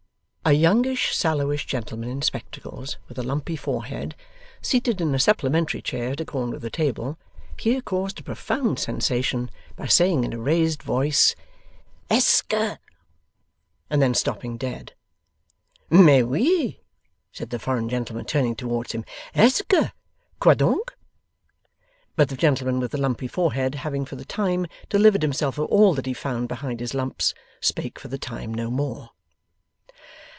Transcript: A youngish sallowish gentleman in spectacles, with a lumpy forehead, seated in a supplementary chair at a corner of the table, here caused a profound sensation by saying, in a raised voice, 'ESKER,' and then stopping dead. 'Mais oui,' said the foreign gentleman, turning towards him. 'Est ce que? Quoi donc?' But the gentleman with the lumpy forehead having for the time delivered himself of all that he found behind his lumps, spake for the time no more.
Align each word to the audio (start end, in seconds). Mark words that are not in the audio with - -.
A 0.43 0.53
youngish 0.53 1.15
sallowish 1.15 1.65
gentleman 1.67 2.09
in 2.09 2.21
spectacles, 2.23 2.97
with 3.07 3.17
a 3.19 3.23
lumpy 3.23 3.55
forehead, 3.55 4.15
seated 4.61 4.99
in 4.99 5.13
a 5.15 5.19
supplementary 5.19 5.81
chair 5.83 6.09
at 6.11 6.19
a 6.19 6.25
corner 6.25 6.55
of 6.55 6.61
the 6.63 6.69
table, 6.71 7.17
here 7.59 7.79
caused 7.79 8.19
a 8.19 8.23
profound 8.23 8.77
sensation 8.79 9.49
by 9.77 9.85
saying, 9.85 10.23
in 10.25 10.33
a 10.33 10.39
raised 10.39 10.81
voice, 10.83 11.35
'ESKER,' 12.09 12.79
and 13.89 14.01
then 14.01 14.13
stopping 14.15 14.57
dead. 14.57 14.93
'Mais 15.91 16.23
oui,' 16.23 16.81
said 17.31 17.51
the 17.51 17.59
foreign 17.59 17.87
gentleman, 17.87 18.25
turning 18.25 18.55
towards 18.55 18.93
him. 18.93 19.05
'Est 19.35 19.55
ce 19.57 19.61
que? 19.61 19.91
Quoi 20.39 20.55
donc?' 20.55 20.97
But 22.15 22.27
the 22.29 22.35
gentleman 22.35 22.79
with 22.81 22.91
the 22.91 22.97
lumpy 22.99 23.27
forehead 23.27 23.75
having 23.75 24.03
for 24.05 24.15
the 24.17 24.25
time 24.25 24.65
delivered 24.89 25.21
himself 25.21 25.59
of 25.59 25.65
all 25.67 25.93
that 25.93 26.07
he 26.07 26.13
found 26.13 26.47
behind 26.49 26.79
his 26.81 26.95
lumps, 26.95 27.33
spake 27.61 27.99
for 27.99 28.07
the 28.09 28.17
time 28.19 28.51
no 28.53 28.71
more. 28.71 29.11